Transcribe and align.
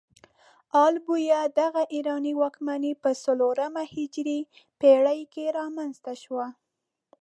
ال 0.85 0.95
بویه 1.05 1.41
دغه 1.59 1.81
ایراني 1.93 2.33
واکمنۍ 2.41 2.93
په 3.03 3.09
څلورمه 3.23 3.83
هجري 3.93 4.39
پيړۍ 4.79 5.21
کې 5.33 5.45
رامنځته 5.57 6.13
شوه. 6.23 6.47